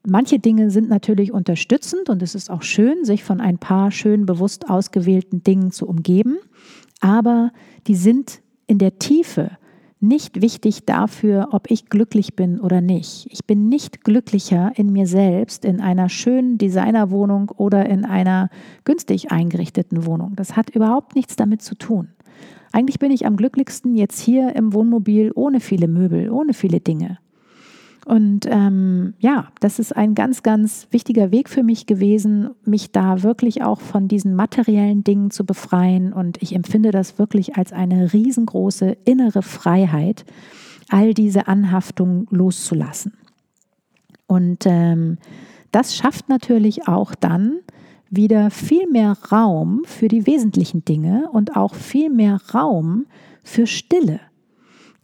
[0.08, 4.24] Manche Dinge sind natürlich unterstützend und es ist auch schön, sich von ein paar schön
[4.24, 6.36] bewusst ausgewählten Dingen zu umgeben,
[7.00, 7.50] aber
[7.88, 9.50] die sind in der Tiefe
[9.98, 13.26] nicht wichtig dafür, ob ich glücklich bin oder nicht.
[13.32, 18.48] Ich bin nicht glücklicher in mir selbst, in einer schönen Designerwohnung oder in einer
[18.84, 20.34] günstig eingerichteten Wohnung.
[20.36, 22.10] Das hat überhaupt nichts damit zu tun.
[22.70, 27.18] Eigentlich bin ich am glücklichsten jetzt hier im Wohnmobil ohne viele Möbel, ohne viele Dinge.
[28.06, 33.24] Und ähm, ja, das ist ein ganz, ganz wichtiger Weg für mich gewesen, mich da
[33.24, 36.12] wirklich auch von diesen materiellen Dingen zu befreien.
[36.12, 40.24] Und ich empfinde das wirklich als eine riesengroße innere Freiheit,
[40.88, 43.14] all diese Anhaftungen loszulassen.
[44.28, 45.18] Und ähm,
[45.72, 47.58] das schafft natürlich auch dann
[48.08, 53.06] wieder viel mehr Raum für die wesentlichen Dinge und auch viel mehr Raum
[53.42, 54.20] für Stille.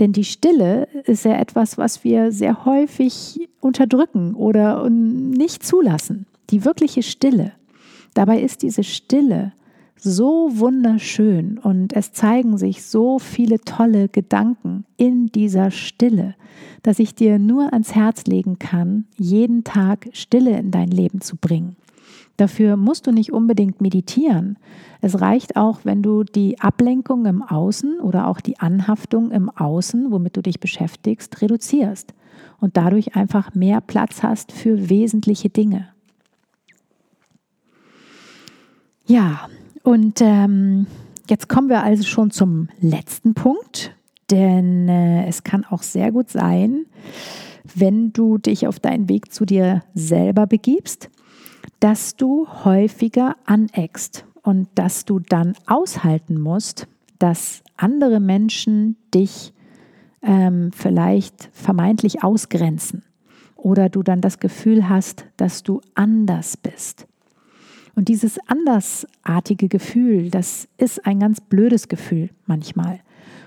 [0.01, 6.27] Denn die Stille ist ja etwas, was wir sehr häufig unterdrücken oder nicht zulassen.
[6.51, 7.53] Die wirkliche Stille.
[8.15, 9.53] Dabei ist diese Stille
[9.97, 16.35] so wunderschön und es zeigen sich so viele tolle Gedanken in dieser Stille,
[16.83, 21.37] dass ich dir nur ans Herz legen kann, jeden Tag Stille in dein Leben zu
[21.37, 21.77] bringen.
[22.37, 24.59] Dafür musst du nicht unbedingt meditieren.
[25.01, 30.11] Es reicht auch, wenn du die Ablenkung im Außen oder auch die Anhaftung im Außen,
[30.11, 32.15] womit du dich beschäftigst, reduzierst
[32.61, 35.89] und dadurch einfach mehr Platz hast für wesentliche Dinge.
[39.07, 39.49] Ja,
[39.83, 40.87] und ähm,
[41.29, 43.95] jetzt kommen wir also schon zum letzten Punkt,
[44.31, 46.87] denn äh, es kann auch sehr gut sein,
[47.75, 51.11] wenn du dich auf deinen Weg zu dir selber begibst,
[51.81, 59.53] dass du häufiger aneckst und dass du dann aushalten musst, dass andere Menschen dich
[60.23, 63.05] ähm, vielleicht vermeintlich ausgrenzen
[63.57, 67.07] oder du dann das Gefühl hast, dass du anders bist.
[67.95, 73.01] Und dieses andersartige Gefühl, das ist ein ganz blödes Gefühl manchmal.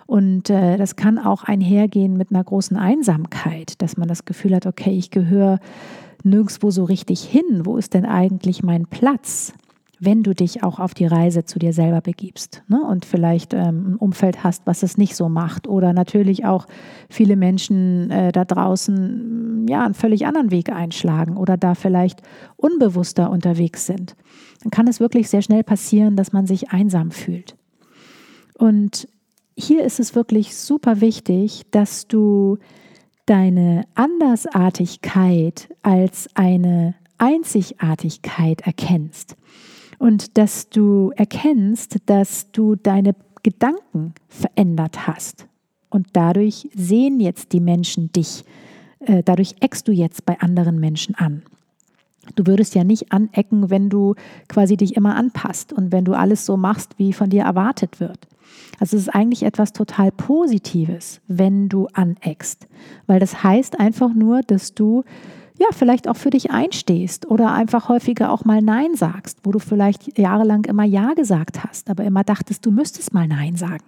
[0.05, 4.67] Und äh, das kann auch einhergehen mit einer großen Einsamkeit, dass man das Gefühl hat,
[4.67, 5.59] okay, ich gehöre
[6.23, 7.65] nirgendwo so richtig hin.
[7.65, 9.53] Wo ist denn eigentlich mein Platz?
[10.05, 12.81] Wenn du dich auch auf die Reise zu dir selber begibst ne?
[12.81, 16.67] und vielleicht ähm, ein Umfeld hast, was es nicht so macht oder natürlich auch
[17.09, 22.21] viele Menschen äh, da draußen ja einen völlig anderen Weg einschlagen oder da vielleicht
[22.55, 24.15] unbewusster unterwegs sind,
[24.61, 27.55] dann kann es wirklich sehr schnell passieren, dass man sich einsam fühlt.
[28.57, 29.07] Und
[29.57, 32.57] hier ist es wirklich super wichtig, dass du
[33.25, 39.35] deine Andersartigkeit als eine Einzigartigkeit erkennst
[39.99, 45.47] und dass du erkennst, dass du deine Gedanken verändert hast.
[45.89, 48.43] Und dadurch sehen jetzt die Menschen dich
[49.05, 51.43] äh, dadurch eckst du jetzt bei anderen Menschen an.
[52.35, 54.15] Du würdest ja nicht anecken, wenn du
[54.47, 58.27] quasi dich immer anpasst und wenn du alles so machst, wie von dir erwartet wird.
[58.79, 62.67] Also es ist eigentlich etwas total Positives, wenn du aneckst,
[63.05, 65.03] weil das heißt einfach nur, dass du
[65.59, 69.59] ja vielleicht auch für dich einstehst oder einfach häufiger auch mal Nein sagst, wo du
[69.59, 73.83] vielleicht jahrelang immer Ja gesagt hast, aber immer dachtest, du müsstest mal Nein sagen.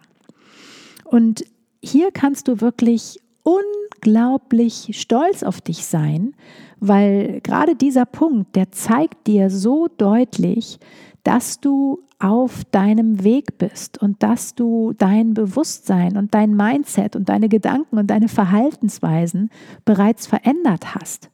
[1.04, 1.46] Und
[1.82, 6.34] hier kannst du wirklich unglaublich stolz auf dich sein,
[6.80, 10.80] weil gerade dieser Punkt, der zeigt dir so deutlich,
[11.24, 17.30] dass du auf deinem Weg bist und dass du dein Bewusstsein und dein Mindset und
[17.30, 19.52] deine Gedanken und deine Verhaltensweisen
[19.86, 21.30] bereits verändert hast.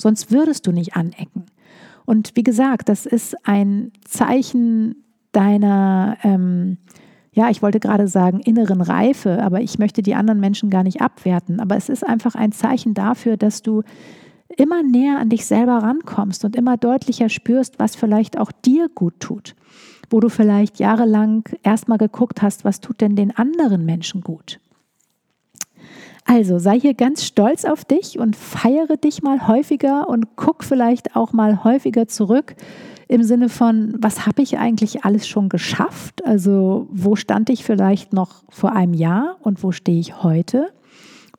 [0.00, 1.46] Sonst würdest du nicht anecken.
[2.06, 6.78] Und wie gesagt, das ist ein Zeichen deiner, ähm,
[7.32, 11.02] ja, ich wollte gerade sagen, inneren Reife, aber ich möchte die anderen Menschen gar nicht
[11.02, 11.60] abwerten.
[11.60, 13.82] Aber es ist einfach ein Zeichen dafür, dass du
[14.56, 19.20] immer näher an dich selber rankommst und immer deutlicher spürst, was vielleicht auch dir gut
[19.20, 19.54] tut.
[20.10, 24.58] Wo du vielleicht jahrelang erstmal geguckt hast, was tut denn den anderen Menschen gut.
[26.30, 31.16] Also sei hier ganz stolz auf dich und feiere dich mal häufiger und guck vielleicht
[31.16, 32.54] auch mal häufiger zurück
[33.08, 36.22] im Sinne von, was habe ich eigentlich alles schon geschafft?
[36.26, 40.68] Also wo stand ich vielleicht noch vor einem Jahr und wo stehe ich heute?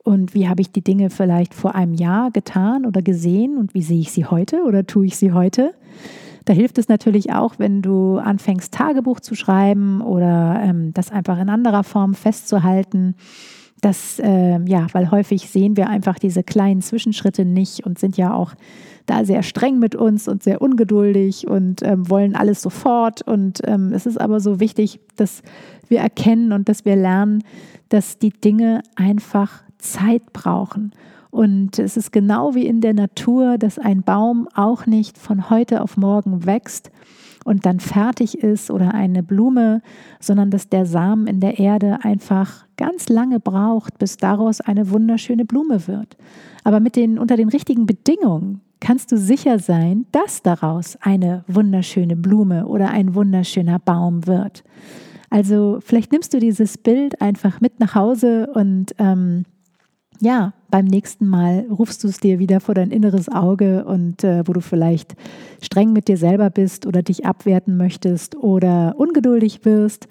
[0.02, 3.82] Und wie habe ich die Dinge vielleicht vor einem Jahr getan oder gesehen und wie
[3.82, 5.72] sehe ich sie heute oder tue ich sie heute?
[6.46, 11.38] Da hilft es natürlich auch, wenn du anfängst, Tagebuch zu schreiben oder ähm, das einfach
[11.38, 13.14] in anderer Form festzuhalten
[13.80, 18.34] das, äh, ja, weil häufig sehen wir einfach diese kleinen Zwischenschritte nicht und sind ja
[18.34, 18.54] auch
[19.06, 23.22] da sehr streng mit uns und sehr ungeduldig und ähm, wollen alles sofort.
[23.22, 25.42] Und ähm, es ist aber so wichtig, dass
[25.88, 27.42] wir erkennen und dass wir lernen,
[27.88, 30.92] dass die Dinge einfach Zeit brauchen.
[31.30, 35.82] Und es ist genau wie in der Natur, dass ein Baum auch nicht von heute
[35.82, 36.90] auf morgen wächst,
[37.44, 39.82] und dann fertig ist oder eine Blume,
[40.20, 45.44] sondern dass der Samen in der Erde einfach ganz lange braucht, bis daraus eine wunderschöne
[45.44, 46.16] Blume wird.
[46.64, 52.16] Aber mit den, unter den richtigen Bedingungen kannst du sicher sein, dass daraus eine wunderschöne
[52.16, 54.64] Blume oder ein wunderschöner Baum wird.
[55.28, 59.44] Also vielleicht nimmst du dieses Bild einfach mit nach Hause und ähm,
[60.20, 64.46] ja, beim nächsten Mal rufst du es dir wieder vor dein inneres Auge und äh,
[64.46, 65.14] wo du vielleicht
[65.60, 70.08] streng mit dir selber bist oder dich abwerten möchtest oder ungeduldig wirst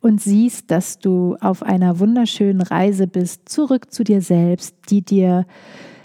[0.00, 5.46] und siehst, dass du auf einer wunderschönen Reise bist, zurück zu dir selbst, die dir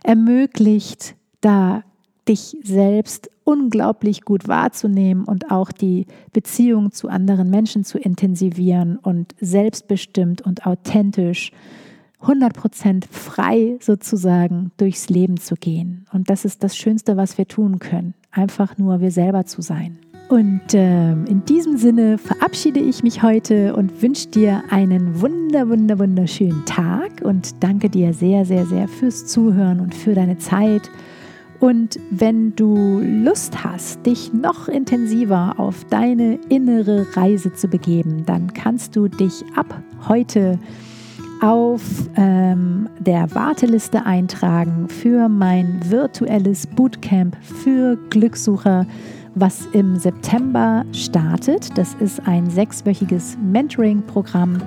[0.04, 1.84] ermöglicht, da
[2.28, 9.34] dich selbst unglaublich gut wahrzunehmen und auch die Beziehung zu anderen Menschen zu intensivieren und
[9.40, 11.52] selbstbestimmt und authentisch
[12.22, 16.06] 100% frei sozusagen durchs Leben zu gehen.
[16.12, 18.14] Und das ist das Schönste, was wir tun können.
[18.32, 20.00] Einfach nur wir selber zu sein.
[20.30, 26.00] Und äh, in diesem Sinne verabschiede ich mich heute und wünsche dir einen wunder, wunder,
[26.00, 30.90] wunderschönen Tag und danke dir sehr, sehr, sehr fürs Zuhören und für deine Zeit.
[31.60, 38.54] Und wenn du Lust hast, dich noch intensiver auf deine innere Reise zu begeben, dann
[38.54, 40.60] kannst du dich ab heute
[41.42, 41.82] auf
[42.16, 48.86] ähm, der Warteliste eintragen für mein virtuelles Bootcamp für Glückssucher,
[49.36, 51.78] was im September startet.
[51.78, 54.62] Das ist ein sechswöchiges Mentoring-Programm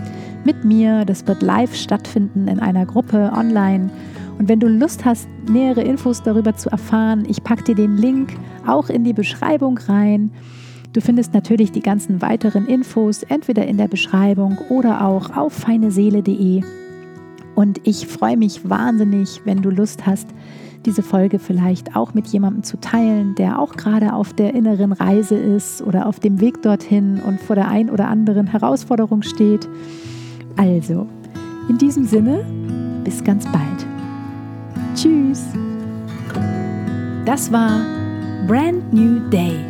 [0.44, 1.04] mit mir.
[1.04, 3.90] Das wird live stattfinden in einer Gruppe online.
[4.38, 8.32] Und wenn du Lust hast, nähere Infos darüber zu erfahren, ich packe dir den Link
[8.66, 10.30] auch in die Beschreibung rein.
[10.92, 16.62] Du findest natürlich die ganzen weiteren Infos entweder in der Beschreibung oder auch auf feineseele.de.
[17.54, 20.26] Und ich freue mich wahnsinnig, wenn du Lust hast,
[20.86, 25.36] diese Folge vielleicht auch mit jemandem zu teilen, der auch gerade auf der inneren Reise
[25.36, 29.68] ist oder auf dem Weg dorthin und vor der ein oder anderen Herausforderung steht.
[30.56, 31.06] Also,
[31.68, 32.44] in diesem Sinne,
[33.04, 33.86] bis ganz bald.
[34.96, 35.44] Tschüss.
[37.26, 37.84] Das war
[38.48, 39.69] Brand New Day